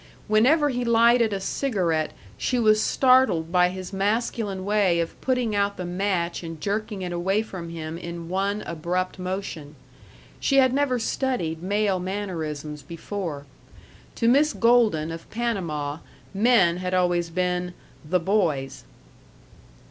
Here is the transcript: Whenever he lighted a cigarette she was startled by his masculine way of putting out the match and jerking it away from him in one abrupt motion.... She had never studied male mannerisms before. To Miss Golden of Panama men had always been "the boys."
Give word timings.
Whenever 0.27 0.69
he 0.69 0.83
lighted 0.83 1.31
a 1.31 1.39
cigarette 1.39 2.11
she 2.35 2.57
was 2.57 2.81
startled 2.81 3.51
by 3.51 3.69
his 3.69 3.93
masculine 3.93 4.65
way 4.65 4.99
of 4.99 5.21
putting 5.21 5.55
out 5.55 5.77
the 5.77 5.85
match 5.85 6.41
and 6.41 6.59
jerking 6.59 7.03
it 7.03 7.11
away 7.11 7.43
from 7.43 7.69
him 7.69 7.99
in 7.99 8.27
one 8.27 8.63
abrupt 8.65 9.19
motion.... 9.19 9.75
She 10.39 10.55
had 10.55 10.73
never 10.73 10.97
studied 10.97 11.61
male 11.61 11.99
mannerisms 11.99 12.81
before. 12.81 13.45
To 14.15 14.27
Miss 14.27 14.53
Golden 14.53 15.11
of 15.11 15.29
Panama 15.29 15.99
men 16.33 16.77
had 16.77 16.95
always 16.95 17.29
been 17.29 17.75
"the 18.03 18.19
boys." 18.19 18.85